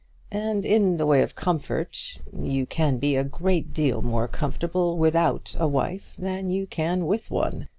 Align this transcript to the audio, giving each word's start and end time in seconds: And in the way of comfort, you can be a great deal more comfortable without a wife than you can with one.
And 0.31 0.65
in 0.65 0.97
the 0.97 1.05
way 1.05 1.21
of 1.21 1.35
comfort, 1.35 2.17
you 2.35 2.65
can 2.65 2.97
be 2.97 3.15
a 3.15 3.23
great 3.23 3.71
deal 3.71 4.01
more 4.01 4.27
comfortable 4.27 4.97
without 4.97 5.55
a 5.59 5.67
wife 5.67 6.15
than 6.17 6.49
you 6.49 6.65
can 6.65 7.05
with 7.05 7.29
one. 7.29 7.67